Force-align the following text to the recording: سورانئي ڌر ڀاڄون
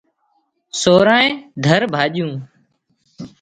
سورانئي 0.81 1.29
ڌر 1.63 1.81
ڀاڄون 1.93 2.31